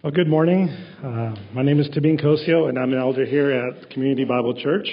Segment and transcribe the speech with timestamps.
[0.00, 0.68] Well, good morning.
[1.02, 4.88] Uh, my name is Tabin Kosio, and I'm an elder here at Community Bible Church.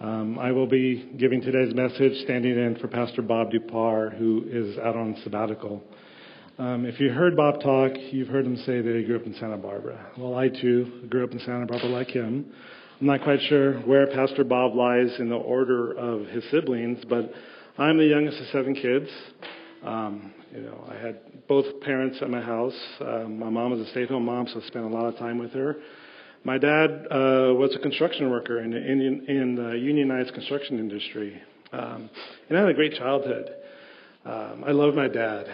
[0.00, 4.78] Um, I will be giving today's message standing in for Pastor Bob Dupar, who is
[4.78, 5.82] out on sabbatical.
[6.56, 9.34] Um, if you heard Bob talk, you've heard him say that he grew up in
[9.34, 10.06] Santa Barbara.
[10.16, 12.46] Well, I too grew up in Santa Barbara like him.
[12.98, 17.30] I'm not quite sure where Pastor Bob lies in the order of his siblings, but
[17.76, 19.10] I'm the youngest of seven kids.
[19.84, 22.74] Um, you know, I had both parents at my house.
[23.00, 25.52] Uh, my mom was a stay-at-home mom, so I spent a lot of time with
[25.52, 25.76] her.
[26.44, 31.40] My dad uh, was a construction worker in the, in, in the unionized construction industry,
[31.72, 32.08] um,
[32.48, 33.50] and I had a great childhood.
[34.24, 35.46] Um, I loved my dad.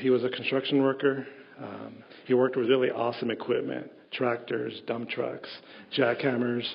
[0.00, 1.26] He was a construction worker.
[1.62, 5.48] Um, he worked with really awesome equipment: tractors, dump trucks,
[5.96, 6.66] jackhammers,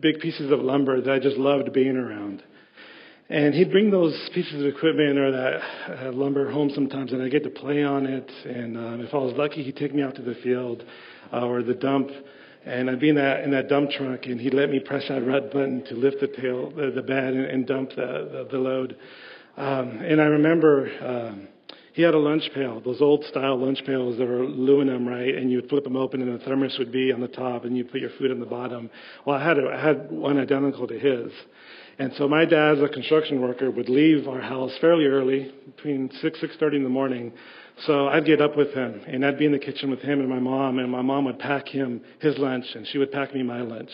[0.00, 2.42] big pieces of lumber that I just loved being around.
[3.32, 7.30] And he'd bring those pieces of equipment or that uh, lumber home sometimes, and I'd
[7.30, 8.30] get to play on it.
[8.44, 10.84] And um, if I was lucky, he'd take me out to the field
[11.32, 12.10] uh, or the dump,
[12.66, 15.26] and I'd be in that in that dump truck, and he'd let me press that
[15.26, 18.58] red button to lift the tail, the, the bed, and, and dump the, the, the
[18.58, 18.98] load.
[19.56, 21.48] Um, and I remember um,
[21.94, 25.34] he had a lunch pail, those old style lunch pails that were aluminum, right?
[25.34, 27.90] And you'd flip them open, and the thermos would be on the top, and you'd
[27.90, 28.90] put your food on the bottom.
[29.24, 31.32] Well, I had a, I had one identical to his.
[31.98, 36.10] And so my dad, as a construction worker, would leave our house fairly early, between
[36.20, 37.32] 6, 6.30 in the morning.
[37.86, 40.28] So I'd get up with him, and I'd be in the kitchen with him and
[40.28, 43.42] my mom, and my mom would pack him his lunch, and she would pack me
[43.42, 43.90] my lunch.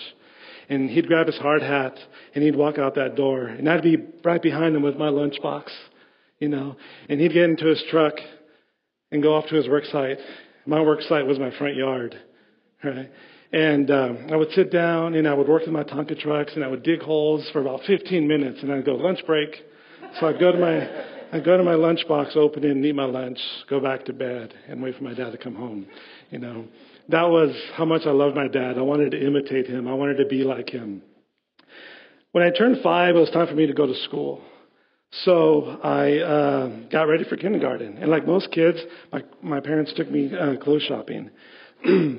[0.68, 1.98] And he'd grab his hard hat,
[2.34, 5.70] and he'd walk out that door, and I'd be right behind him with my lunchbox,
[6.38, 6.76] you know.
[7.08, 8.14] And he'd get into his truck
[9.10, 10.18] and go off to his work site.
[10.66, 12.18] My work site was my front yard,
[12.84, 13.10] right?
[13.52, 16.62] And um, I would sit down and I would work with my Tonka trucks and
[16.62, 19.50] I would dig holes for about 15 minutes and I'd go lunch break.
[20.20, 23.04] So I'd go to my I'd go to my lunchbox, open it, and eat my
[23.04, 23.38] lunch,
[23.68, 25.86] go back to bed, and wait for my dad to come home.
[26.30, 26.64] You know,
[27.10, 28.78] that was how much I loved my dad.
[28.78, 29.86] I wanted to imitate him.
[29.88, 31.02] I wanted to be like him.
[32.32, 34.40] When I turned five, it was time for me to go to school.
[35.24, 38.78] So I uh, got ready for kindergarten, and like most kids,
[39.12, 41.30] my my parents took me uh, clothes shopping.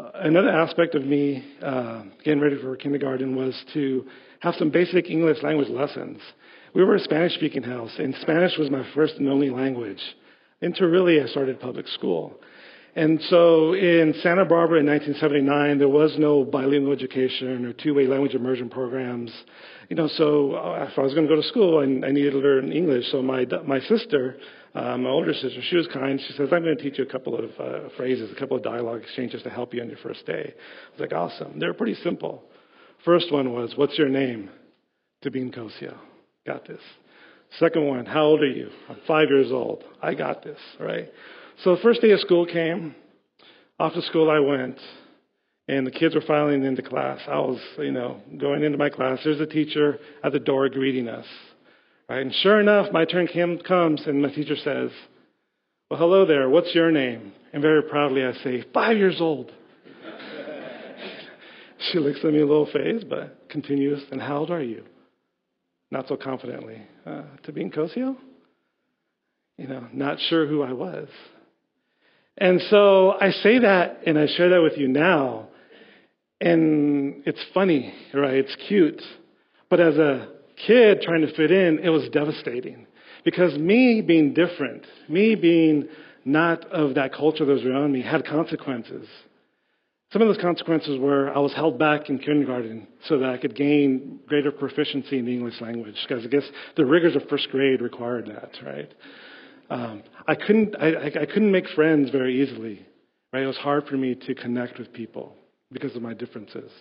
[0.00, 4.06] Uh, another aspect of me uh, getting ready for kindergarten was to
[4.40, 6.18] have some basic English language lessons.
[6.74, 10.00] We were a Spanish speaking house, and Spanish was my first and only language.
[10.62, 12.40] Until really I started public school.
[12.96, 18.06] And so in Santa Barbara in 1979, there was no bilingual education or two way
[18.06, 19.32] language immersion programs.
[19.88, 22.32] You know, so uh, if I was going to go to school, I, I needed
[22.32, 23.10] to learn English.
[23.10, 24.36] So my, my sister,
[24.74, 26.20] uh, my older sister, she was kind.
[26.26, 28.62] She says, I'm going to teach you a couple of uh, phrases, a couple of
[28.62, 30.54] dialogue exchanges to help you on your first day.
[30.54, 31.58] I was like, awesome.
[31.58, 32.44] They were pretty simple.
[33.04, 34.50] First one was, What's your name?
[35.24, 35.96] Tabin Kosio.
[36.46, 36.80] Got this.
[37.58, 38.70] Second one, How old are you?
[38.88, 39.82] I'm five years old.
[40.00, 41.08] I got this, right?
[41.64, 42.94] So the first day of school came.
[43.80, 44.78] Off to school I went.
[45.66, 47.20] And the kids were filing into class.
[47.26, 49.20] I was, you know, going into my class.
[49.24, 51.26] There's a teacher at the door greeting us.
[52.10, 52.22] Right?
[52.22, 53.28] And sure enough, my turn
[53.62, 54.90] comes, and my teacher says,
[55.88, 56.50] Well, hello there.
[56.50, 57.32] What's your name?
[57.52, 59.52] And very proudly I say, Five years old.
[61.92, 64.82] she looks at me a little phased, but continues, And how old are you?
[65.92, 66.82] Not so confidently.
[67.06, 68.16] Uh, Tabin Kosio?
[69.56, 71.06] You know, not sure who I was.
[72.36, 75.46] And so I say that and I share that with you now.
[76.40, 78.34] And it's funny, right?
[78.34, 79.00] It's cute.
[79.68, 82.86] But as a kid trying to fit in, it was devastating.
[83.24, 85.88] Because me being different, me being
[86.24, 89.06] not of that culture that was around me, had consequences.
[90.12, 93.54] Some of those consequences were I was held back in kindergarten so that I could
[93.54, 96.42] gain greater proficiency in the English language, because I guess
[96.76, 98.92] the rigors of first grade required that, right?
[99.70, 102.84] Um, I couldn't I, I couldn't make friends very easily,
[103.32, 103.44] right?
[103.44, 105.36] It was hard for me to connect with people
[105.70, 106.72] because of my differences,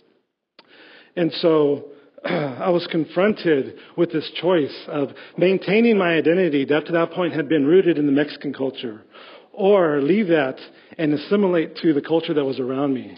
[1.16, 1.90] and so
[2.26, 7.48] I was confronted with this choice of maintaining my identity that to that point had
[7.48, 9.02] been rooted in the Mexican culture,
[9.54, 10.58] or leave that
[10.98, 13.18] and assimilate to the culture that was around me.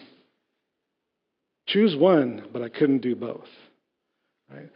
[1.67, 3.47] Choose one, but I couldn't do both.
[4.51, 4.69] Right?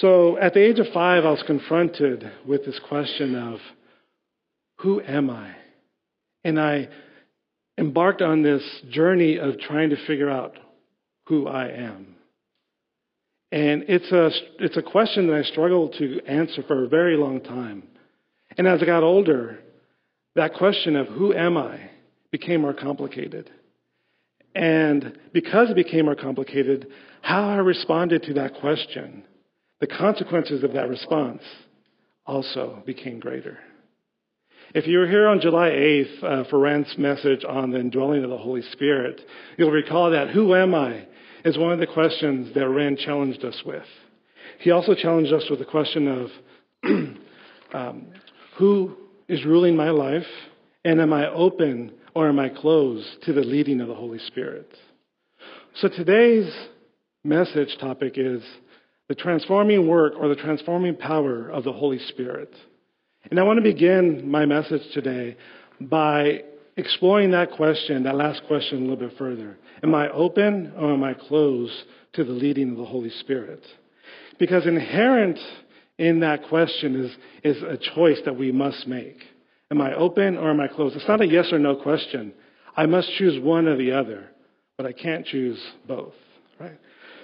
[0.00, 3.58] So at the age of five, I was confronted with this question of
[4.80, 5.54] who am I?
[6.44, 6.88] And I
[7.78, 10.56] embarked on this journey of trying to figure out
[11.26, 12.15] who I am.
[13.52, 17.40] And it's a, it's a question that I struggled to answer for a very long
[17.40, 17.84] time.
[18.58, 19.60] And as I got older,
[20.34, 21.90] that question of who am I
[22.30, 23.50] became more complicated.
[24.54, 26.88] And because it became more complicated,
[27.22, 29.24] how I responded to that question,
[29.80, 31.42] the consequences of that response
[32.24, 33.58] also became greater.
[34.74, 38.30] If you were here on July 8th uh, for Rand's message on the indwelling of
[38.30, 39.20] the Holy Spirit,
[39.56, 41.06] you'll recall that who am I
[41.44, 43.84] is one of the questions that Rand challenged us with.
[44.60, 46.30] He also challenged us with the question of
[47.74, 48.06] um,
[48.56, 48.96] who
[49.28, 50.26] is ruling my life,
[50.84, 54.70] and am I open or am I closed to the leading of the Holy Spirit?
[55.76, 56.50] So today's
[57.24, 58.42] message topic is
[59.08, 62.52] the transforming work or the transforming power of the Holy Spirit.
[63.30, 65.36] And I want to begin my message today
[65.80, 66.44] by
[66.76, 69.56] exploring that question, that last question, a little bit further.
[69.82, 71.74] Am I open or am I closed
[72.14, 73.64] to the leading of the Holy Spirit?
[74.38, 75.38] Because inherent
[75.98, 79.18] in that question is, is a choice that we must make.
[79.70, 80.96] Am I open or am I closed?
[80.96, 82.32] It's not a yes or no question.
[82.76, 84.28] I must choose one or the other,
[84.76, 86.12] but I can't choose both,
[86.60, 86.78] right?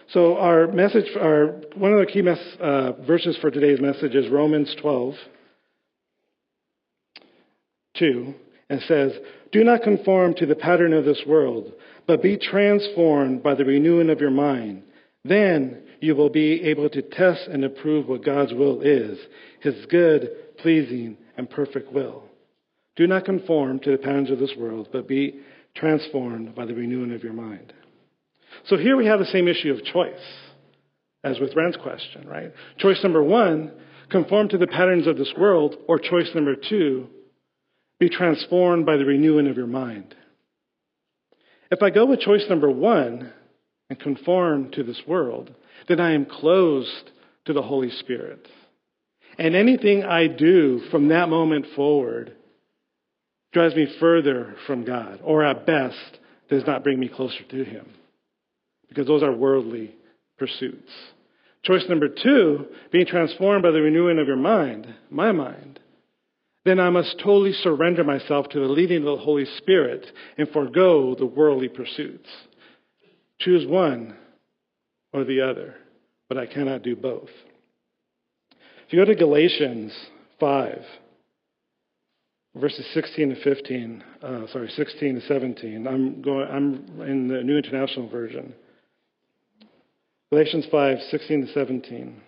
[0.08, 4.28] So our message, our, one of the key mes- uh, verses for today's message is
[4.28, 5.14] Romans 12,
[7.98, 8.34] 2,
[8.72, 9.12] and says,
[9.52, 11.74] Do not conform to the pattern of this world,
[12.06, 14.82] but be transformed by the renewing of your mind.
[15.24, 19.18] Then you will be able to test and approve what God's will is,
[19.60, 22.24] his good, pleasing, and perfect will.
[22.96, 25.40] Do not conform to the patterns of this world, but be
[25.76, 27.74] transformed by the renewing of your mind.
[28.68, 30.14] So here we have the same issue of choice
[31.24, 32.52] as with Rand's question, right?
[32.78, 33.72] Choice number one,
[34.10, 37.10] conform to the patterns of this world, or choice number two,
[38.02, 40.12] be transformed by the renewing of your mind.
[41.70, 43.32] If I go with choice number one
[43.88, 45.54] and conform to this world,
[45.86, 47.10] then I am closed
[47.44, 48.48] to the Holy Spirit.
[49.38, 52.34] And anything I do from that moment forward
[53.52, 56.18] drives me further from God, or at best,
[56.50, 57.86] does not bring me closer to Him.
[58.88, 59.94] Because those are worldly
[60.38, 60.90] pursuits.
[61.62, 65.78] Choice number two, being transformed by the renewing of your mind, my mind,
[66.64, 70.06] then I must totally surrender myself to the leading of the Holy Spirit
[70.38, 72.28] and forego the worldly pursuits.
[73.40, 74.16] Choose one
[75.12, 75.74] or the other,
[76.28, 77.30] but I cannot do both.
[78.86, 79.92] If you go to Galatians
[80.38, 80.78] 5,
[82.56, 87.56] verses 16 to 15, uh, sorry, 16 to 17, I'm, going, I'm in the New
[87.56, 88.54] International Version.
[90.30, 92.20] Galatians 5, 16 to 17.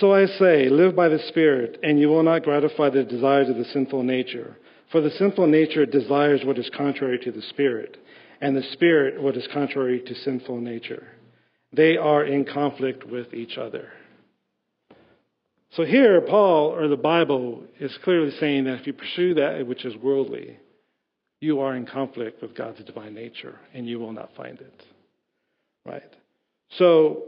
[0.00, 3.56] So I say, live by the Spirit, and you will not gratify the desires of
[3.56, 4.56] the sinful nature.
[4.90, 7.96] For the sinful nature desires what is contrary to the Spirit,
[8.40, 11.06] and the Spirit what is contrary to sinful nature.
[11.72, 13.88] They are in conflict with each other.
[15.76, 19.84] So here, Paul, or the Bible, is clearly saying that if you pursue that which
[19.84, 20.58] is worldly,
[21.40, 24.82] you are in conflict with God's divine nature, and you will not find it.
[25.84, 26.02] Right?
[26.78, 27.24] So,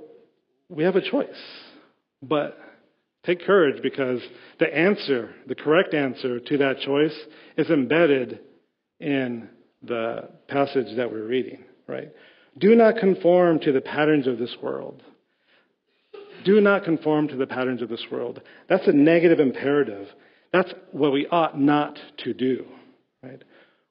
[0.69, 1.29] we have a choice.
[2.23, 2.59] But
[3.25, 4.21] take courage because
[4.59, 7.17] the answer, the correct answer to that choice,
[7.57, 8.41] is embedded
[9.01, 9.49] in
[9.83, 12.11] the passage that we're reading, right?
[12.59, 15.03] Do not conform to the patterns of this world.
[16.45, 18.41] Do not conform to the patterns of this world.
[18.69, 20.09] That's a negative imperative.
[20.53, 22.65] That's what we ought not to do,
[23.23, 23.43] right?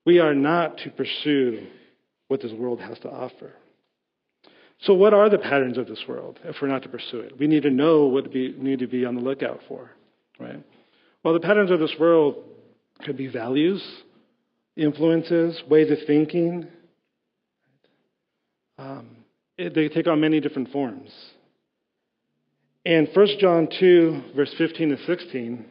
[0.06, 1.68] We are not to pursue
[2.28, 3.54] what this world has to offer.
[4.82, 7.40] So, what are the patterns of this world if we're not to pursue it?
[7.40, 9.92] We need to know what we need to be on the lookout for,
[10.40, 10.62] right?
[11.24, 12.36] Well, the patterns of this world
[13.04, 13.84] could be values,
[14.76, 16.68] influences, ways of thinking.
[18.78, 19.18] Um,
[19.58, 21.10] it, they take on many different forms.
[22.84, 25.66] In 1 John 2, verse 15 to 16,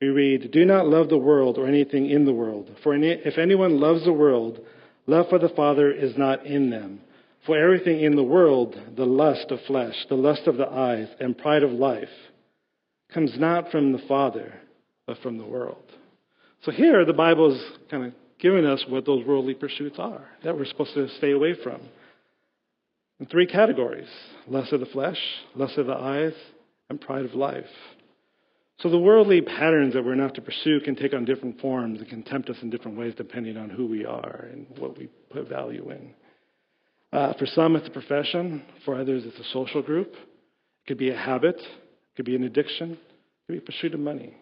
[0.00, 2.70] we read, Do not love the world or anything in the world.
[2.84, 4.60] For if anyone loves the world,
[5.06, 7.00] love for the Father is not in them.
[7.48, 11.36] For everything in the world, the lust of flesh, the lust of the eyes, and
[11.36, 12.10] pride of life,
[13.10, 14.52] comes not from the Father,
[15.06, 15.82] but from the world.
[16.64, 20.58] So here, the Bible is kind of giving us what those worldly pursuits are that
[20.58, 21.80] we're supposed to stay away from.
[23.18, 24.10] In three categories
[24.46, 25.18] lust of the flesh,
[25.54, 26.34] lust of the eyes,
[26.90, 27.64] and pride of life.
[28.80, 32.08] So the worldly patterns that we're not to pursue can take on different forms and
[32.10, 35.48] can tempt us in different ways depending on who we are and what we put
[35.48, 36.12] value in.
[37.12, 38.62] Uh, for some, it's a profession.
[38.84, 40.12] For others, it's a social group.
[40.12, 41.56] It could be a habit.
[41.56, 42.92] It could be an addiction.
[42.92, 42.98] It
[43.46, 44.34] could be a pursuit of money.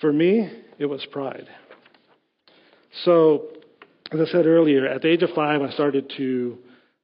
[0.00, 1.48] For me, it was pride.
[3.04, 3.48] So,
[4.12, 6.58] as I said earlier, at the age of five, I started to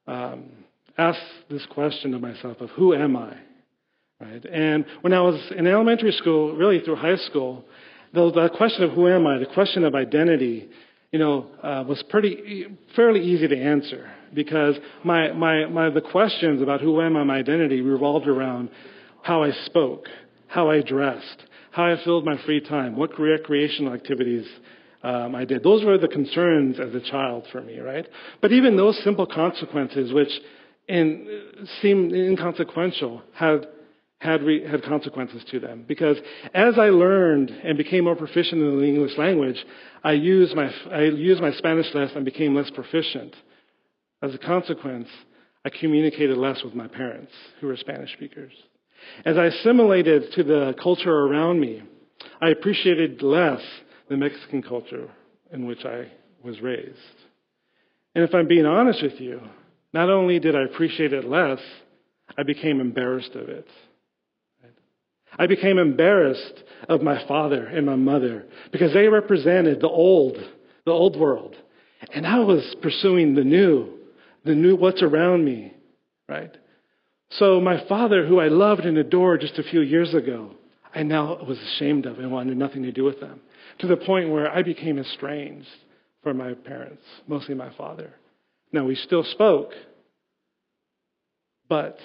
[0.07, 0.51] um,
[0.97, 3.35] ask this question of myself of who am I?
[4.19, 4.45] Right?
[4.45, 7.65] And when I was in elementary school, really through high school,
[8.13, 10.69] the, the question of who am I, the question of identity,
[11.13, 12.65] you know, uh, was pretty
[12.95, 17.23] fairly easy to answer because my, my, my the questions about who I am I,
[17.23, 18.71] my identity revolved around
[19.21, 20.07] how I spoke,
[20.47, 24.47] how I dressed, how I filled my free time, what recreational activities
[25.03, 25.61] um, I did.
[25.61, 28.07] Those were the concerns as a child for me, right?
[28.41, 30.31] But even those simple consequences, which
[30.87, 33.67] in, seemed inconsequential, had
[34.23, 35.85] had, re, had consequences to them.
[35.87, 36.17] Because
[36.53, 39.63] as I learned and became more proficient in the English language,
[40.03, 43.35] I used my, I used my Spanish less and became less proficient.
[44.21, 45.09] As a consequence,
[45.65, 48.53] I communicated less with my parents, who were Spanish speakers.
[49.25, 51.83] As I assimilated to the culture around me,
[52.41, 53.61] I appreciated less
[54.09, 55.09] the Mexican culture
[55.51, 56.11] in which I
[56.41, 56.97] was raised.
[58.15, 59.41] And if I'm being honest with you,
[59.93, 61.59] not only did I appreciate it less,
[62.37, 63.67] I became embarrassed of it.
[65.37, 70.37] I became embarrassed of my father and my mother because they represented the old,
[70.85, 71.55] the old world.
[72.13, 73.99] And I was pursuing the new,
[74.43, 75.73] the new what's around me,
[76.27, 76.55] right?
[77.31, 80.51] So my father, who I loved and adored just a few years ago,
[80.93, 83.41] I now was ashamed of and wanted nothing to do with them
[83.79, 85.67] to the point where I became estranged
[86.21, 88.13] from my parents, mostly my father.
[88.71, 89.71] Now, we still spoke,
[91.69, 91.97] but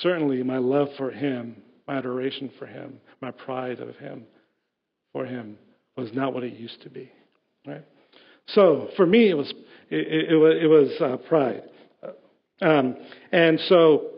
[0.00, 4.24] certainly my love for him, my adoration for him, my pride of him,
[5.12, 5.58] for him,
[5.96, 7.10] was not what it used to be.
[7.66, 7.84] Right?
[8.48, 9.52] So for me, it was
[9.90, 11.62] it, it, was, it was uh, pride,
[12.62, 12.96] um,
[13.32, 14.10] and so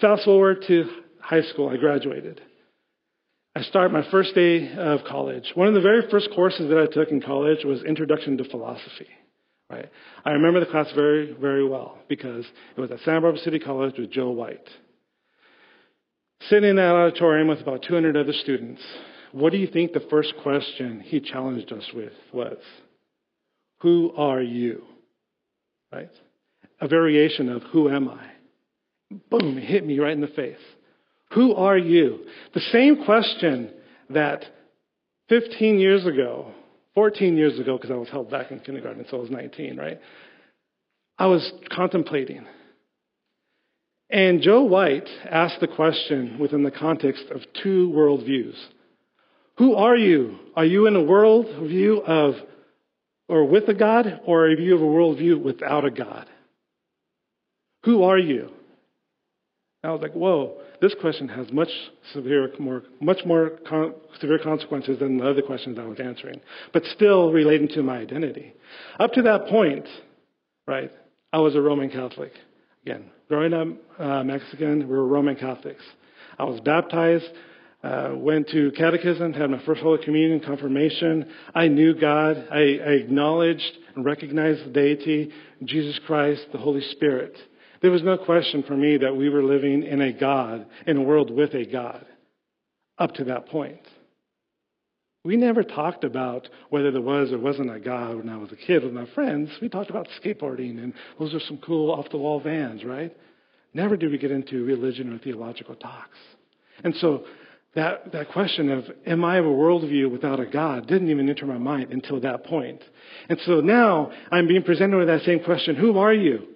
[0.00, 0.84] fast forward to
[1.20, 1.68] high school.
[1.68, 2.40] I graduated.
[3.56, 5.52] I start my first day of college.
[5.54, 9.06] One of the very first courses that I took in college was Introduction to Philosophy.
[9.70, 9.88] Right?
[10.24, 12.44] I remember the class very, very well because
[12.76, 14.68] it was at Santa Barbara City College with Joe White.
[16.48, 18.82] Sitting in that auditorium with about 200 other students,
[19.32, 22.58] what do you think the first question he challenged us with was?
[23.80, 24.84] Who are you?
[25.92, 26.10] Right?
[26.80, 28.30] A variation of who am I?
[29.30, 30.56] Boom, it hit me right in the face.
[31.32, 32.26] Who are you?
[32.52, 33.72] The same question
[34.10, 34.44] that
[35.28, 36.52] 15 years ago,
[36.94, 40.00] 14 years ago, because I was held back in kindergarten, so I was 19, right?
[41.18, 42.46] I was contemplating.
[44.10, 48.54] And Joe White asked the question within the context of two worldviews.
[49.58, 50.38] Who are you?
[50.56, 52.34] Are you in a worldview of,
[53.28, 56.26] or with a God, or are you of a worldview without a God?
[57.84, 58.50] Who are you?
[59.82, 61.68] I was like, whoa, this question has much
[62.12, 66.40] severe, more, much more con- severe consequences than the other questions I was answering,
[66.72, 68.54] but still relating to my identity.
[68.98, 69.86] Up to that point,
[70.66, 70.90] right,
[71.32, 72.32] I was a Roman Catholic.
[72.84, 75.82] Again, growing up uh, Mexican, we were Roman Catholics.
[76.38, 77.24] I was baptized,
[77.82, 81.30] uh, went to catechism, had my first Holy Communion, confirmation.
[81.54, 82.46] I knew God.
[82.50, 85.30] I, I acknowledged and recognized the deity,
[85.64, 87.34] Jesus Christ, the Holy Spirit.
[87.80, 91.02] There was no question for me that we were living in a God, in a
[91.02, 92.04] world with a God,
[92.98, 93.80] up to that point.
[95.24, 98.56] We never talked about whether there was or wasn't a God when I was a
[98.56, 99.50] kid with my friends.
[99.62, 103.14] We talked about skateboarding, and those are some cool off the wall vans, right?
[103.72, 106.18] Never did we get into religion or theological talks.
[106.84, 107.24] And so
[107.74, 111.46] that, that question of, am I of a worldview without a God, didn't even enter
[111.46, 112.82] my mind until that point.
[113.28, 116.48] And so now I'm being presented with that same question who are you?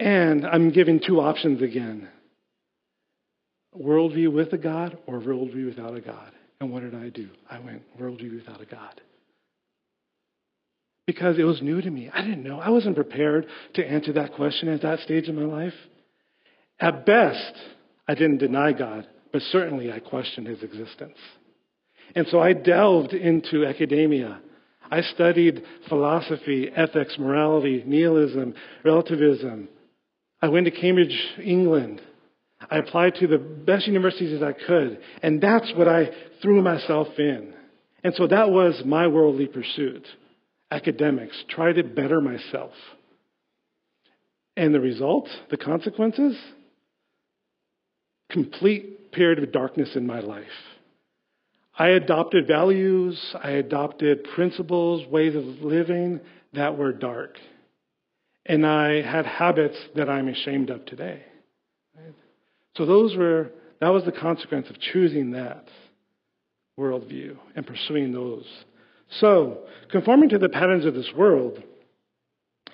[0.00, 2.08] And I'm given two options again
[3.76, 6.32] worldview with a God or worldview without a God.
[6.60, 7.28] And what did I do?
[7.50, 9.00] I went worldview without a God.
[11.06, 12.10] Because it was new to me.
[12.12, 12.58] I didn't know.
[12.58, 15.74] I wasn't prepared to answer that question at that stage in my life.
[16.80, 17.52] At best,
[18.08, 21.18] I didn't deny God, but certainly I questioned his existence.
[22.14, 24.40] And so I delved into academia.
[24.90, 29.68] I studied philosophy, ethics, morality, nihilism, relativism,
[30.44, 32.02] I went to Cambridge, England.
[32.70, 36.10] I applied to the best universities as I could, and that's what I
[36.42, 37.54] threw myself in.
[38.02, 40.06] And so that was my worldly pursuit
[40.70, 42.72] academics, try to better myself.
[44.56, 46.36] And the result, the consequences?
[48.30, 50.44] Complete period of darkness in my life.
[51.76, 56.20] I adopted values, I adopted principles, ways of living
[56.52, 57.36] that were dark.
[58.46, 61.24] And I had habits that I'm ashamed of today.
[62.76, 63.50] So those were,
[63.80, 65.66] that was the consequence of choosing that
[66.78, 68.46] worldview and pursuing those.
[69.20, 71.62] So, conforming to the patterns of this world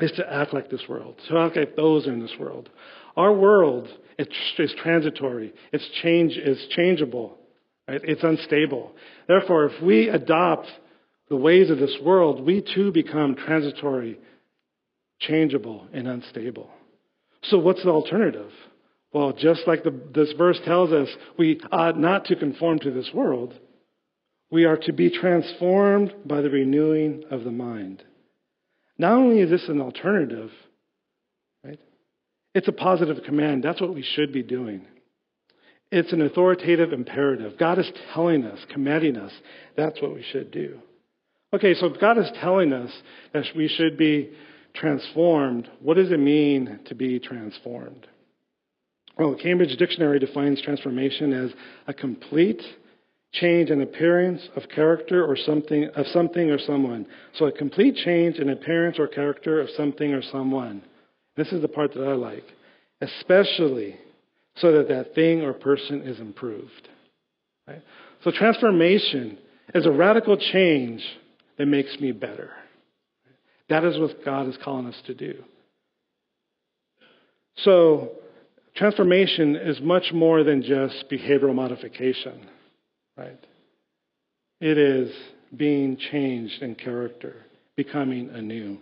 [0.01, 2.71] is to act like this world, to act like those in this world.
[3.17, 3.89] Our world
[4.19, 5.53] is transitory.
[5.73, 7.39] It's change is changeable.
[7.89, 8.01] Right?
[8.05, 8.93] It's unstable.
[9.27, 10.69] Therefore, if we adopt
[11.29, 14.19] the ways of this world, we too become transitory
[15.21, 16.71] changeable and unstable.
[17.43, 18.51] So, what's the alternative?
[19.13, 23.11] Well, just like the, this verse tells us, we ought not to conform to this
[23.13, 23.55] world.
[24.51, 28.05] We are to be transformed by the renewing of the mind.
[28.99, 30.51] Not only is this an alternative,
[31.65, 31.81] right?
[32.55, 33.65] It's a positive command.
[33.65, 34.87] That's what we should be doing.
[35.91, 37.59] It's an authoritative imperative.
[37.59, 39.33] God is telling us, commanding us,
[39.77, 40.79] that's what we should do.
[41.53, 42.93] Okay, so God is telling us
[43.33, 44.31] that we should be
[44.75, 45.69] transformed.
[45.81, 48.07] What does it mean to be transformed?
[49.19, 51.51] Well, the Cambridge Dictionary defines transformation as
[51.87, 52.63] a complete
[53.33, 57.07] change in appearance of character or something of something or someone.
[57.35, 60.83] So a complete change in appearance or character of something or someone.
[61.37, 62.45] This is the part that I like.
[63.01, 63.97] Especially
[64.57, 66.89] so that that thing or person is improved.
[67.67, 67.83] Right?
[68.25, 69.39] So transformation
[69.75, 71.03] is a radical change
[71.57, 72.51] that makes me better.
[73.69, 75.45] That is what God is calling us to do.
[77.59, 78.11] So
[78.75, 82.47] transformation is much more than just behavioral modification,
[83.17, 83.39] right?
[84.61, 85.15] It is
[85.57, 87.37] being changed in character,
[87.77, 88.79] becoming anew.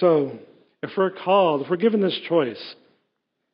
[0.00, 0.38] So
[0.82, 2.74] if we're called, if we're given this choice,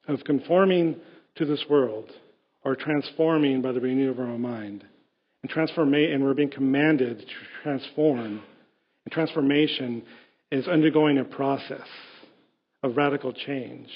[0.08, 0.96] of conforming
[1.36, 2.10] to this world
[2.64, 4.84] or transforming by the renewal of our mind.
[5.42, 8.42] And, transforma- and we're being commanded to transform.
[9.04, 10.02] And transformation
[10.50, 11.86] is undergoing a process
[12.82, 13.88] of radical change.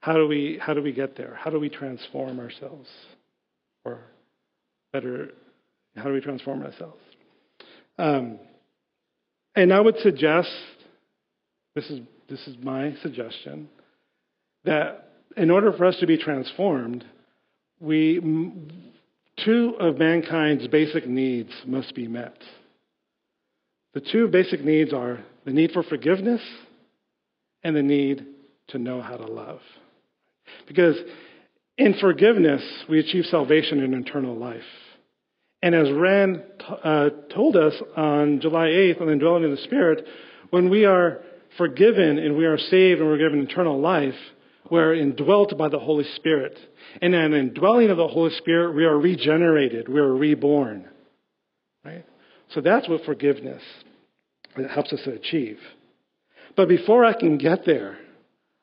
[0.00, 1.34] How do we, how do we get there?
[1.34, 2.88] How do we transform ourselves?
[3.84, 4.00] Or
[4.92, 5.30] better,
[5.96, 7.02] how do we transform ourselves?
[7.98, 8.38] Um,
[9.56, 10.50] and I would suggest,
[11.74, 13.68] this is, this is my suggestion,
[14.64, 17.04] that in order for us to be transformed,
[17.80, 18.20] we,
[19.44, 22.36] two of mankind's basic needs must be met.
[23.94, 26.42] The two basic needs are the need for forgiveness
[27.64, 28.26] and the need
[28.68, 29.60] to know how to love.
[30.66, 30.96] Because
[31.76, 34.62] in forgiveness, we achieve salvation and eternal life.
[35.62, 36.42] And as Rand
[36.84, 40.06] uh, told us on July 8th on the indwelling of the Spirit,
[40.50, 41.20] when we are
[41.56, 44.14] forgiven and we are saved and we're given eternal life,
[44.70, 46.56] we're indwelt by the Holy Spirit.
[47.00, 49.88] And in the indwelling of the Holy Spirit, we are regenerated.
[49.88, 50.88] We are reborn.
[51.84, 52.04] Right?
[52.50, 53.62] So that's what forgiveness
[54.70, 55.58] helps us to achieve.
[56.56, 57.98] But before I can get there,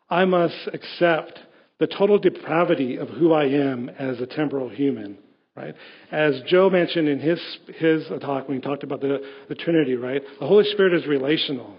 [0.10, 1.40] I must accept
[1.80, 5.18] the total depravity of who I am as a temporal human.
[5.56, 5.76] Right?
[6.12, 7.40] As Joe mentioned in his,
[7.78, 10.22] his talk when he talked about the, the Trinity, right?
[10.40, 11.78] The Holy Spirit is relational.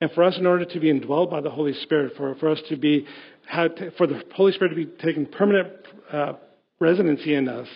[0.00, 2.60] And for us, in order to be indwelled by the Holy Spirit, for, for us
[2.68, 3.06] to be
[3.96, 5.68] for the Holy Spirit to be taking permanent
[6.12, 6.34] uh,
[6.80, 7.66] residency in us,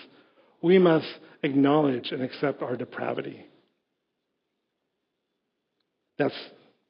[0.61, 1.07] we must
[1.43, 3.47] acknowledge and accept our depravity.
[6.19, 6.35] That's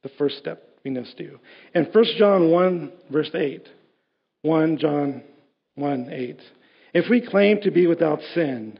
[0.03, 1.39] the first step we must do.
[1.73, 3.65] And 1 John 1, verse 8.
[4.43, 5.23] 1 John
[5.75, 6.39] 1, 8.
[6.93, 8.77] If we claim to be without sin,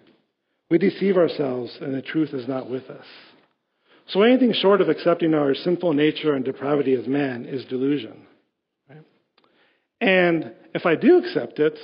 [0.69, 3.05] we deceive ourselves and the truth is not with us.
[4.09, 8.27] So anything short of accepting our sinful nature and depravity as man is delusion.
[10.01, 11.77] And if I do accept it,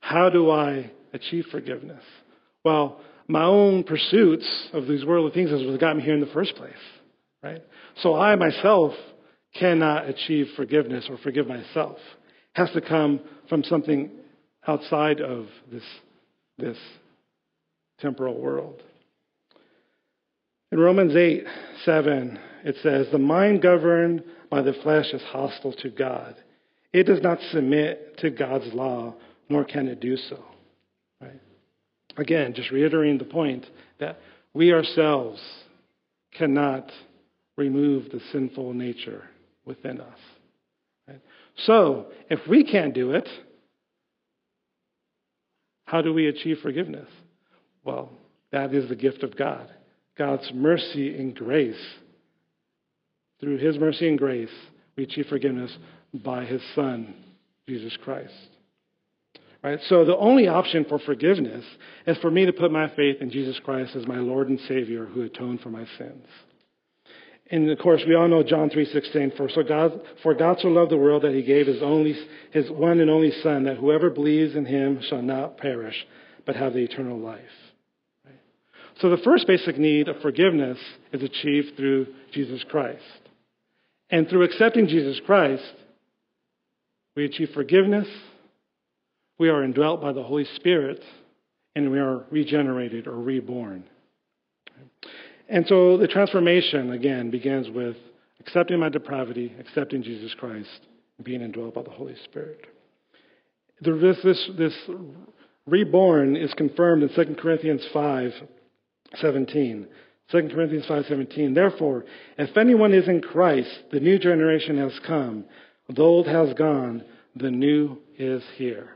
[0.00, 2.02] how do I achieve forgiveness?
[2.64, 6.26] Well, my own pursuits of these worldly things is what got me here in the
[6.26, 6.72] first place,
[7.42, 7.62] right?
[8.02, 8.92] So I myself
[9.58, 11.96] cannot achieve forgiveness or forgive myself.
[12.60, 14.10] Has to come from something
[14.66, 15.82] outside of this,
[16.58, 16.76] this
[18.00, 18.82] temporal world.
[20.70, 21.44] In Romans 8,
[21.86, 26.36] 7, it says, The mind governed by the flesh is hostile to God.
[26.92, 29.14] It does not submit to God's law,
[29.48, 30.44] nor can it do so.
[31.18, 31.40] Right?
[32.18, 33.64] Again, just reiterating the point
[34.00, 34.18] that
[34.52, 35.40] we ourselves
[36.36, 36.92] cannot
[37.56, 39.24] remove the sinful nature
[39.64, 40.18] within us.
[41.56, 43.28] So, if we can't do it,
[45.84, 47.08] how do we achieve forgiveness?
[47.84, 48.10] Well,
[48.52, 49.70] that is the gift of God.
[50.16, 51.80] God's mercy and grace.
[53.40, 54.50] Through His mercy and grace,
[54.96, 55.74] we achieve forgiveness
[56.12, 57.14] by his son,
[57.68, 58.32] Jesus Christ.
[59.62, 59.78] Right?
[59.88, 61.64] So the only option for forgiveness
[62.06, 65.06] is for me to put my faith in Jesus Christ as my Lord and Savior
[65.06, 66.26] who atoned for my sins.
[67.52, 69.36] And of course, we all know John 3:16.
[69.36, 72.16] For so God, for God so loved the world that He gave His only,
[72.52, 76.06] His one and only Son, that whoever believes in Him shall not perish,
[76.46, 77.40] but have the eternal life.
[78.24, 78.38] Right?
[79.00, 80.78] So the first basic need of forgiveness
[81.12, 83.02] is achieved through Jesus Christ,
[84.10, 85.74] and through accepting Jesus Christ,
[87.16, 88.06] we achieve forgiveness.
[89.38, 91.02] We are indwelt by the Holy Spirit,
[91.74, 93.84] and we are regenerated or reborn.
[95.50, 97.96] And so the transformation, again, begins with
[98.38, 100.68] accepting my depravity, accepting Jesus Christ,
[101.22, 102.64] being indwelt by the Holy Spirit.
[103.80, 104.74] This, this, this
[105.66, 108.32] reborn is confirmed in 2 Corinthians 5
[109.16, 109.88] 17.
[110.30, 112.04] 2 Corinthians 5:17 Therefore
[112.38, 115.44] if anyone is in Christ the new generation has come
[115.88, 118.90] the old has gone the new is here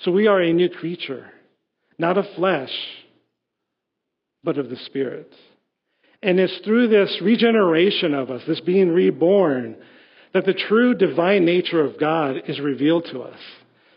[0.00, 1.26] so we are a new creature
[1.98, 2.70] not of flesh
[4.44, 5.32] but of the spirit
[6.26, 9.76] and it's through this regeneration of us this being reborn
[10.34, 13.38] that the true divine nature of God is revealed to us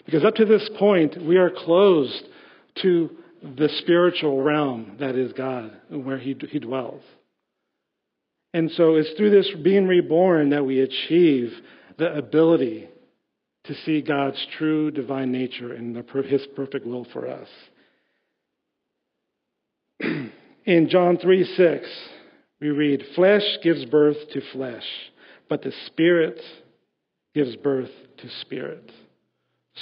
[0.05, 2.23] because up to this point we are closed
[2.81, 3.09] to
[3.41, 7.01] the spiritual realm that is God, where he, he dwells.
[8.53, 11.53] And so it's through this being reborn that we achieve
[11.97, 12.89] the ability
[13.65, 17.47] to see God's true divine nature and the, his perfect will for us.
[20.65, 21.87] In John 3 6,
[22.59, 24.85] we read, Flesh gives birth to flesh,
[25.47, 26.39] but the Spirit
[27.33, 28.91] gives birth to spirit.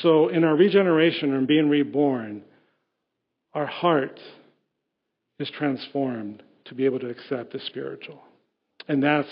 [0.01, 2.43] So in our regeneration and being reborn,
[3.53, 4.19] our heart
[5.39, 8.21] is transformed to be able to accept the spiritual.
[8.87, 9.29] And that's,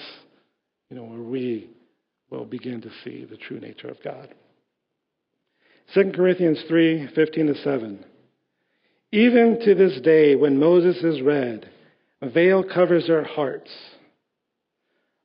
[0.90, 1.70] you know, where we
[2.30, 4.34] will begin to see the true nature of God.
[5.94, 8.06] 2 Corinthians 3 15 to 7.
[9.12, 11.70] Even to this day, when Moses is read,
[12.26, 13.70] a veil covers our hearts.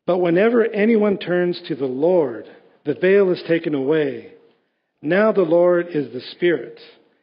[0.06, 2.46] But whenever anyone turns to the Lord,
[2.84, 4.32] the veil is taken away.
[5.02, 6.78] Now the Lord is the Spirit,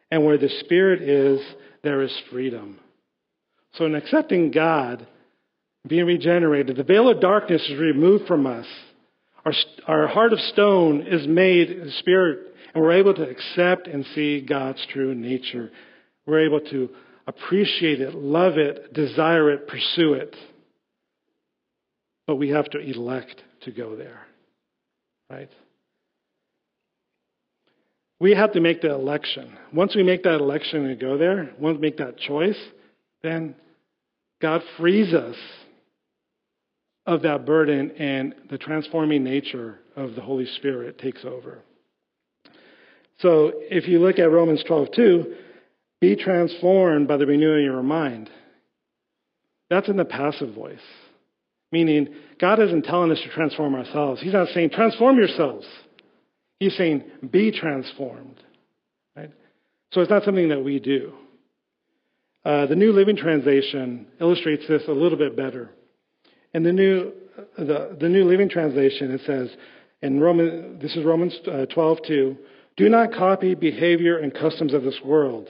[0.09, 1.41] and where the Spirit is,
[1.83, 2.79] there is freedom.
[3.73, 5.05] So, in accepting God,
[5.87, 8.65] being regenerated, the veil of darkness is removed from us.
[9.45, 9.53] Our,
[9.87, 12.39] our heart of stone is made spirit,
[12.73, 15.69] and we're able to accept and see God's true nature.
[16.25, 16.89] We're able to
[17.27, 20.35] appreciate it, love it, desire it, pursue it.
[22.25, 24.21] But we have to elect to go there.
[25.29, 25.49] Right?
[28.19, 29.55] We have to make the election.
[29.73, 32.57] Once we make that election and go there, once we make that choice,
[33.21, 33.55] then
[34.41, 35.35] God frees us
[37.05, 41.59] of that burden and the transforming nature of the Holy Spirit takes over.
[43.19, 45.35] So if you look at Romans 12:2,
[45.99, 48.29] be transformed by the renewing of your mind.
[49.69, 50.79] That's in the passive voice.
[51.71, 54.21] Meaning, God isn't telling us to transform ourselves.
[54.21, 55.67] He's not saying, transform yourselves.
[56.59, 58.41] He's saying, be transformed.
[59.15, 59.31] Right?
[59.91, 61.13] So it's not something that we do.
[62.45, 65.69] Uh, the New Living Translation illustrates this a little bit better.
[66.53, 67.11] In the New,
[67.57, 69.49] the, the New Living Translation, it says,
[70.01, 71.65] in Roman, this is Romans uh,
[72.77, 75.49] do not copy behavior and customs of this world,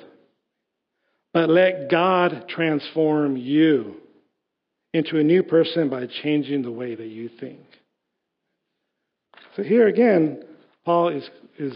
[1.38, 3.98] but let God transform you
[4.92, 7.60] into a new person by changing the way that you think.
[9.56, 10.42] So here again,
[10.84, 11.74] Paul is, is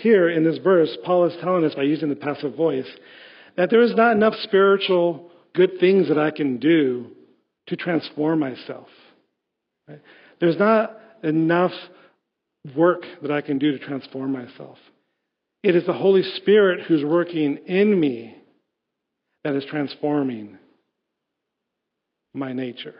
[0.00, 2.90] here in this verse, Paul is telling us by using the passive voice
[3.56, 7.12] that there is not enough spiritual good things that I can do
[7.68, 8.88] to transform myself.
[9.86, 10.00] Right?
[10.40, 11.70] There's not enough
[12.74, 14.78] work that I can do to transform myself.
[15.62, 18.36] It is the Holy Spirit who's working in me
[19.44, 20.58] that is transforming
[22.34, 22.94] my nature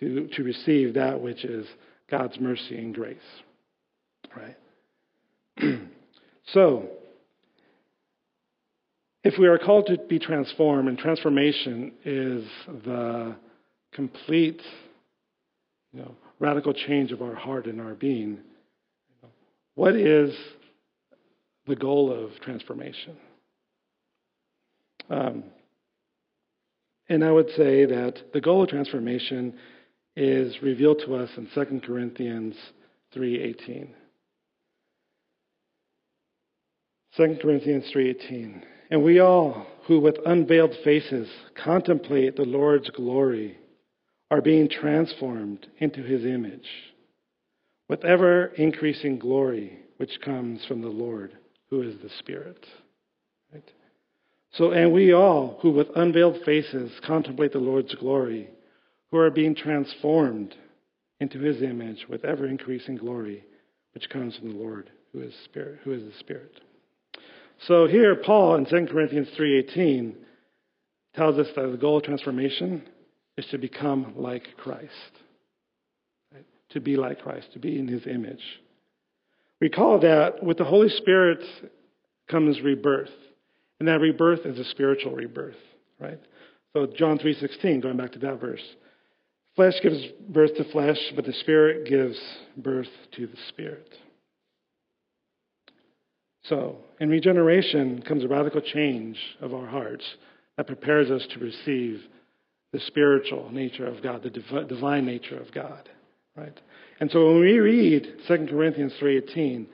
[0.00, 1.66] to, to receive that which is
[2.10, 3.16] God's mercy and grace.
[4.34, 4.56] Right?
[6.46, 6.88] so,
[9.22, 13.36] if we are called to be transformed, and transformation is the
[13.92, 14.60] complete,
[15.92, 18.38] you know, radical change of our heart and our being,
[19.74, 20.34] what is
[21.66, 23.16] the goal of transformation?
[25.10, 25.44] Um,
[27.08, 29.58] and I would say that the goal of transformation
[30.16, 32.56] is revealed to us in 2 Corinthians
[33.14, 33.94] 3:18.
[37.16, 38.62] 2 Corinthians 3:18.
[38.90, 43.58] And we all who with unveiled faces contemplate the Lord's glory
[44.30, 46.68] are being transformed into his image
[47.88, 51.32] with ever increasing glory which comes from the Lord
[51.72, 52.66] who is the Spirit.
[53.50, 53.64] Right?
[54.52, 58.50] So and we all who with unveiled faces contemplate the Lord's glory
[59.10, 60.54] who are being transformed
[61.18, 63.42] into his image with ever increasing glory
[63.94, 66.60] which comes from the Lord who is spirit who is the Spirit.
[67.66, 70.14] So here, Paul in 2 Corinthians 3.18
[71.16, 72.86] tells us that the goal of transformation
[73.38, 74.90] is to become like Christ.
[76.34, 76.44] Right?
[76.72, 78.42] To be like Christ, to be in his image.
[79.62, 81.38] Recall that with the Holy Spirit
[82.28, 83.12] comes rebirth.
[83.78, 85.54] And that rebirth is a spiritual rebirth,
[86.00, 86.18] right?
[86.72, 88.60] So John 3.16, going back to that verse.
[89.54, 92.18] Flesh gives birth to flesh, but the Spirit gives
[92.56, 93.88] birth to the Spirit.
[96.46, 100.04] So, in regeneration comes a radical change of our hearts
[100.56, 102.02] that prepares us to receive
[102.72, 105.88] the spiritual nature of God, the div- divine nature of God,
[106.36, 106.58] right?
[107.00, 109.66] And so when we read 2 Corinthians 3:18,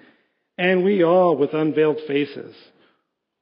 [0.57, 2.55] and we all with unveiled faces,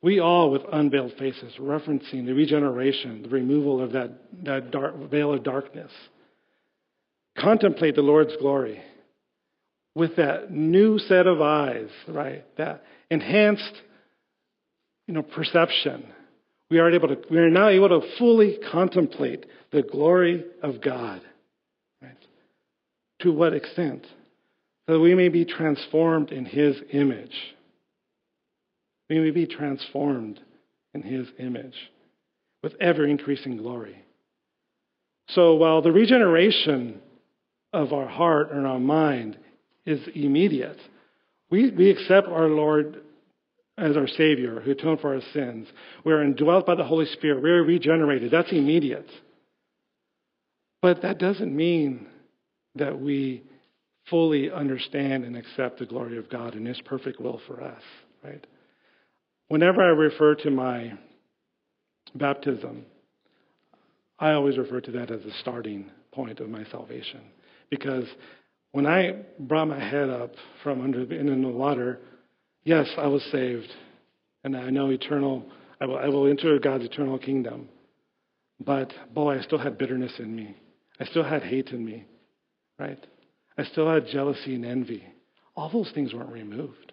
[0.03, 4.11] we all with unveiled faces, referencing the regeneration, the removal of that,
[4.45, 5.91] that dark, veil of darkness,
[7.39, 8.83] contemplate the Lord's glory
[9.95, 12.45] with that new set of eyes, right?
[12.59, 13.83] That enhanced,
[15.07, 16.05] you know, perception.
[16.71, 21.23] We are able to, we are now able to fully contemplate the glory of God.
[23.21, 24.07] To what extent?
[24.87, 27.35] That we may be transformed in His image.
[29.09, 30.41] We may be transformed
[30.95, 31.75] in His image
[32.63, 33.97] with ever increasing glory.
[35.31, 37.01] So while the regeneration
[37.73, 39.39] of our heart and our mind
[39.85, 40.79] is immediate,
[41.51, 43.03] we, we accept our Lord
[43.79, 45.69] as our Savior who atoned for our sins.
[46.05, 47.43] We're indwelt by the Holy Spirit.
[47.43, 48.31] We're regenerated.
[48.31, 49.09] That's immediate.
[50.81, 52.07] But that doesn't mean
[52.77, 53.43] that we
[54.09, 57.83] fully understand and accept the glory of God and His perfect will for us,
[58.23, 58.47] right?
[59.49, 60.93] Whenever I refer to my
[62.15, 62.85] baptism,
[64.19, 67.21] I always refer to that as the starting point of my salvation.
[67.71, 68.05] Because
[68.73, 72.01] when I brought my head up from under in the water,
[72.65, 73.69] yes, I was saved,
[74.45, 75.45] and I know eternal.
[75.81, 77.69] I will, I will enter God's eternal kingdom.
[78.65, 80.57] But boy, I still had bitterness in me.
[80.99, 82.05] I still had hate in me,
[82.79, 83.05] right?
[83.59, 85.05] I still had jealousy and envy.
[85.55, 86.93] All those things weren't removed.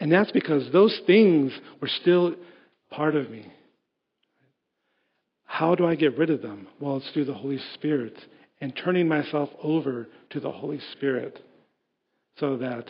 [0.00, 2.34] And that's because those things were still
[2.90, 3.46] part of me.
[5.44, 6.66] How do I get rid of them?
[6.80, 8.18] Well, it's through the Holy Spirit
[8.60, 11.38] and turning myself over to the Holy Spirit
[12.38, 12.86] so that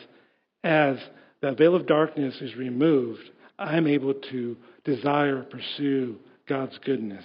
[0.62, 0.96] as
[1.40, 6.16] the veil of darkness is removed, I'm able to desire, pursue
[6.48, 7.24] God's goodness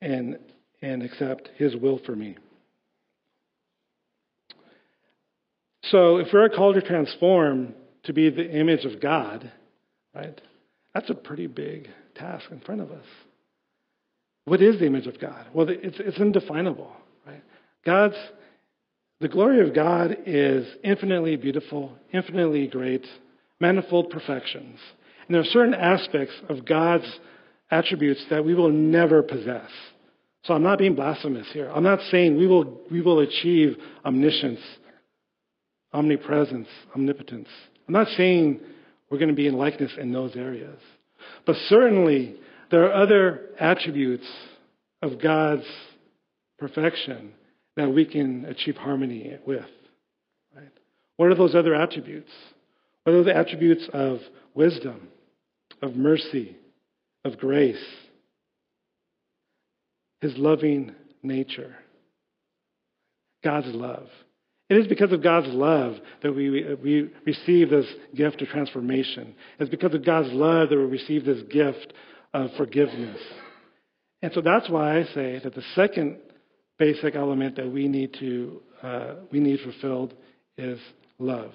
[0.00, 0.38] and,
[0.82, 2.36] and accept His will for me.
[5.84, 9.50] So, if we're called to transform to be the image of God,
[10.14, 10.40] right,
[10.94, 13.04] that's a pretty big task in front of us.
[14.44, 15.46] What is the image of God?
[15.52, 16.90] Well, it's, it's indefinable,
[17.26, 17.42] right?
[17.84, 18.16] God's,
[19.20, 23.06] the glory of God is infinitely beautiful, infinitely great,
[23.60, 24.78] manifold perfections.
[25.26, 27.04] And there are certain aspects of God's
[27.70, 29.70] attributes that we will never possess.
[30.44, 31.70] So I'm not being blasphemous here.
[31.70, 34.60] I'm not saying we will, we will achieve omniscience,
[35.92, 37.48] omnipresence, omnipotence.
[37.86, 38.60] I'm not saying
[39.10, 40.78] we're going to be in likeness in those areas.
[41.46, 42.36] But certainly,
[42.70, 44.26] there are other attributes
[45.02, 45.64] of God's
[46.58, 47.32] perfection
[47.76, 49.64] that we can achieve harmony with.
[50.54, 50.72] Right?
[51.16, 52.30] What are those other attributes?
[53.04, 54.18] What are the attributes of
[54.54, 55.08] wisdom,
[55.80, 56.56] of mercy,
[57.24, 57.82] of grace,
[60.20, 61.76] his loving nature,
[63.42, 64.08] God's love?
[64.68, 69.34] It is because of God's love that we, we receive this gift of transformation.
[69.58, 71.94] It's because of God's love that we receive this gift
[72.34, 73.20] of forgiveness.
[74.20, 76.18] And so that's why I say that the second
[76.78, 80.14] basic element that we need to uh, we need fulfilled
[80.56, 80.78] is
[81.18, 81.50] love.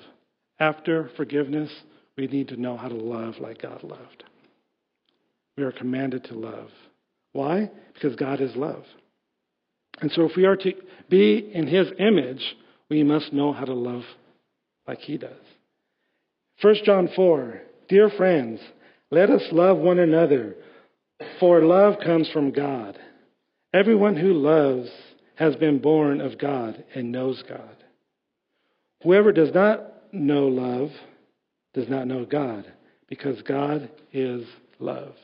[0.59, 1.71] After forgiveness,
[2.17, 4.23] we need to know how to love like God loved.
[5.57, 6.69] We are commanded to love.
[7.31, 7.71] Why?
[7.93, 8.83] Because God is love.
[10.01, 10.73] And so if we are to
[11.09, 12.41] be in his image,
[12.89, 14.03] we must know how to love
[14.87, 15.31] like he does.
[16.61, 18.59] 1 John 4 Dear friends,
[19.11, 20.55] let us love one another,
[21.39, 22.97] for love comes from God.
[23.73, 24.89] Everyone who loves
[25.35, 27.83] has been born of God and knows God.
[29.03, 30.89] Whoever does not know love
[31.73, 32.71] does not know God,
[33.07, 34.45] because God is
[34.79, 35.15] love.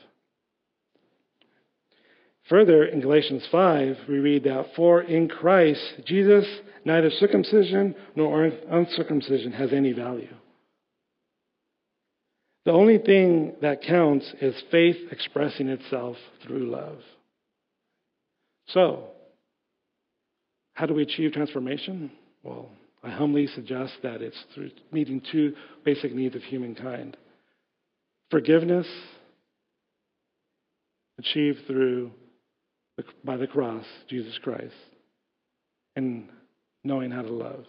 [2.50, 6.44] Further, in Galatians 5, we read that, For in Christ Jesus,
[6.84, 10.34] neither circumcision nor uncircumcision has any value.
[12.64, 16.98] The only thing that counts is faith expressing itself through love.
[18.66, 19.04] So,
[20.74, 22.10] how do we achieve transformation?
[22.42, 22.68] Well,
[23.04, 27.16] I humbly suggest that it's through meeting two basic needs of humankind
[28.30, 28.86] forgiveness,
[31.18, 32.12] achieved through
[33.24, 34.74] by the cross, Jesus Christ,
[35.96, 36.28] and
[36.84, 37.64] knowing how to love,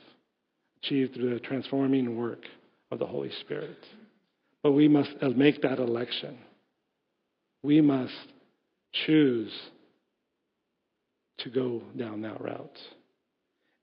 [0.84, 2.44] achieved through the transforming work
[2.92, 3.78] of the Holy Spirit.
[4.64, 6.38] But we must make that election.
[7.64, 8.14] We must
[9.06, 9.52] choose
[11.40, 12.78] to go down that route.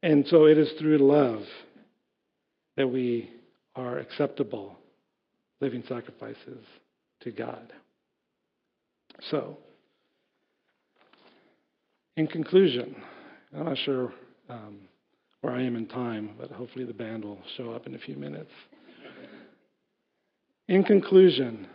[0.03, 1.43] And so it is through love
[2.77, 3.31] that we
[3.75, 4.77] are acceptable
[5.61, 6.65] living sacrifices
[7.23, 7.73] to God.
[9.31, 9.59] So,
[12.19, 12.97] in conclusion,
[13.57, 14.13] I'm not sure
[14.49, 14.81] um,
[15.41, 18.17] where I am in time, but hopefully the band will show up in a few
[18.17, 18.51] minutes.
[20.67, 21.69] In conclusion,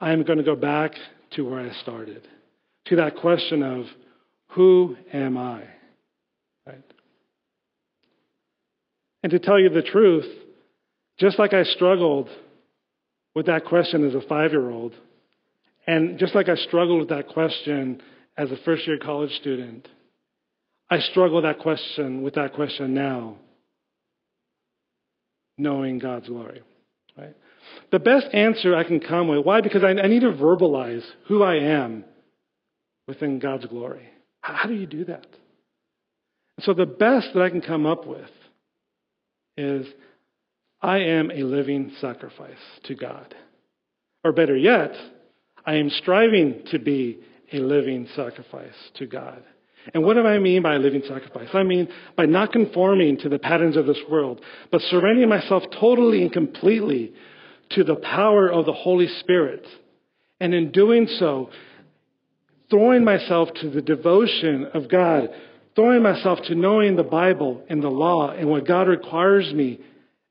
[0.00, 0.92] I'm going to go back
[1.32, 2.26] to where I started,
[2.86, 3.84] to that question of
[4.48, 5.64] who am I?
[6.66, 6.92] Right?
[9.22, 10.26] And to tell you the truth,
[11.18, 12.30] just like I struggled
[13.34, 14.94] with that question as a five year old,
[15.86, 18.00] and just like I struggled with that question
[18.36, 19.88] as a first year college student,
[20.90, 23.36] I struggle that question with that question now,
[25.56, 26.62] knowing God's glory.
[27.16, 27.34] Right?
[27.90, 29.60] The best answer I can come with, why?
[29.60, 32.04] Because I, I need to verbalize who I am
[33.06, 34.08] within God's glory.
[34.40, 35.26] How, how do you do that?
[36.60, 38.30] So the best that I can come up with
[39.56, 39.86] is
[40.80, 42.52] I am a living sacrifice
[42.84, 43.34] to God.
[44.22, 44.92] Or better yet,
[45.66, 47.20] I am striving to be
[47.54, 49.42] a living sacrifice to God.
[49.92, 51.48] And what do I mean by a living sacrifice?
[51.52, 54.40] I mean by not conforming to the patterns of this world,
[54.70, 57.12] but surrendering myself totally and completely
[57.70, 59.66] to the power of the Holy Spirit.
[60.40, 61.50] And in doing so,
[62.70, 65.28] throwing myself to the devotion of God,
[65.76, 69.80] throwing myself to knowing the Bible and the law and what God requires me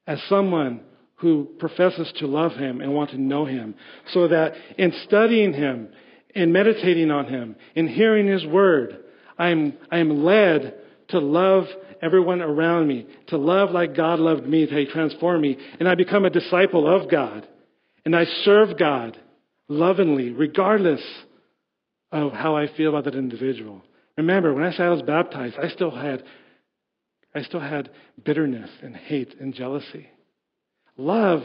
[0.07, 0.81] as someone
[1.15, 3.75] who professes to love Him and want to know Him.
[4.13, 5.89] So that in studying Him,
[6.33, 9.03] in meditating on Him, in hearing His Word,
[9.37, 10.75] I am, I am led
[11.09, 11.65] to love
[12.01, 16.25] everyone around me, to love like God loved me, to transform me, and I become
[16.25, 17.47] a disciple of God.
[18.05, 19.17] And I serve God
[19.69, 21.01] lovingly, regardless
[22.11, 23.81] of how I feel about that individual.
[24.17, 26.23] Remember, when I said I was baptized, I still had
[27.35, 27.89] I still had
[28.23, 30.07] bitterness and hate and jealousy.
[30.97, 31.41] Love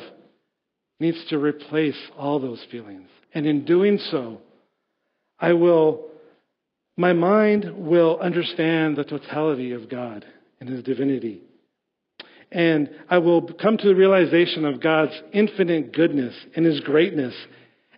[1.00, 3.08] needs to replace all those feelings.
[3.32, 4.42] And in doing so,
[5.38, 6.04] I will
[6.96, 10.24] my mind will understand the totality of God
[10.58, 11.42] and his divinity.
[12.50, 17.34] And I will come to the realization of God's infinite goodness and his greatness.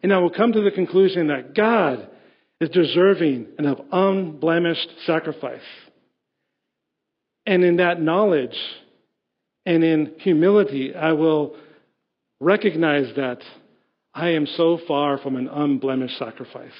[0.02, 2.10] And I will come to the conclusion that God
[2.60, 5.60] is deserving and of unblemished sacrifice.
[7.46, 8.56] And in that knowledge
[9.64, 11.56] and in humility, I will
[12.38, 13.38] recognize that
[14.12, 16.72] I am so far from an unblemished sacrifice,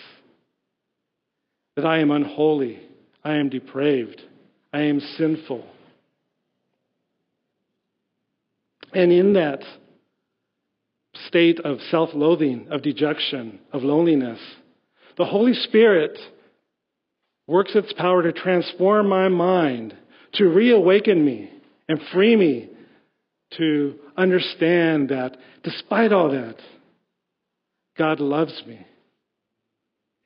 [1.81, 2.79] that I am unholy,
[3.25, 4.21] I am depraved,
[4.71, 5.65] I am sinful.
[8.93, 9.63] And in that
[11.27, 14.39] state of self loathing, of dejection, of loneliness,
[15.17, 16.19] the Holy Spirit
[17.47, 19.97] works its power to transform my mind,
[20.35, 21.51] to reawaken me
[21.89, 22.69] and free me
[23.57, 26.57] to understand that despite all that,
[27.97, 28.87] God loves me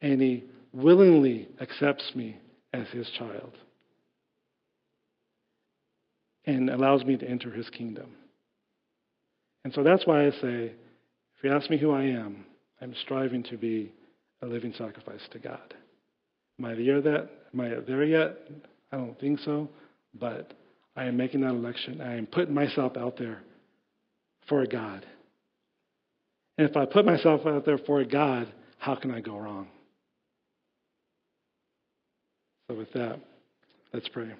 [0.02, 2.36] and He willingly accepts me
[2.72, 3.52] as His child
[6.46, 8.10] and allows me to enter his kingdom.
[9.64, 10.72] And so that's why I say,
[11.36, 12.44] if you ask me who I am,
[12.80, 13.92] I'm striving to be
[14.42, 15.74] a living sacrifice to God.
[16.58, 17.30] Am I there that?
[17.52, 18.36] Am I there yet?
[18.92, 19.68] I don't think so,
[20.18, 20.52] but
[20.96, 22.00] I am making that election.
[22.00, 23.42] I am putting myself out there
[24.48, 25.04] for a God.
[26.58, 29.68] And if I put myself out there for a God, how can I go wrong?
[32.68, 33.20] So with that,
[33.92, 34.32] let's pray.